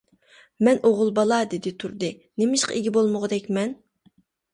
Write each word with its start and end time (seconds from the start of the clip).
مەن 0.67 0.79
ئوغۇل 0.87 1.11
بالا، 1.19 1.37
دېدى 1.51 1.73
تۇردى، 1.83 2.09
نېمىشقا 2.43 2.79
ئىگە 2.79 2.95
بولمىغۇدەكمەن. 2.97 3.77